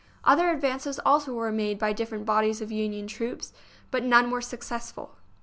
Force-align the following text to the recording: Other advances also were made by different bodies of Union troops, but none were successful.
Other 0.23 0.49
advances 0.49 0.99
also 1.05 1.35
were 1.35 1.51
made 1.51 1.77
by 1.77 1.93
different 1.93 2.25
bodies 2.25 2.59
of 2.59 2.71
Union 2.71 3.05
troops, 3.05 3.53
but 3.91 4.03
none 4.03 4.31
were 4.31 4.41
successful. 4.41 5.15